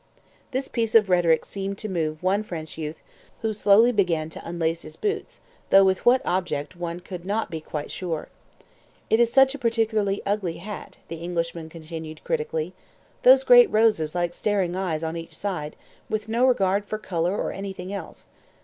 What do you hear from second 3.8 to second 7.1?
began to unlace his boots, though with what object one